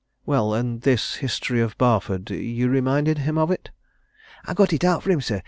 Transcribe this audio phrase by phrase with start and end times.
[0.25, 2.31] "Well and this History of Barford?
[2.31, 3.69] You reminded him of it?"
[4.43, 5.39] "I got it out for him, sir.